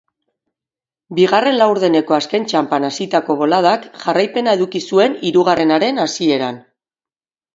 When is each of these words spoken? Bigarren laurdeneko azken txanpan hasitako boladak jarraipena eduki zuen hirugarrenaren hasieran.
Bigarren 1.17 1.57
laurdeneko 1.59 2.15
azken 2.17 2.47
txanpan 2.53 2.87
hasitako 2.87 3.35
boladak 3.43 3.85
jarraipena 4.05 4.57
eduki 4.59 4.83
zuen 4.93 5.19
hirugarrenaren 5.31 6.05
hasieran. 6.07 6.61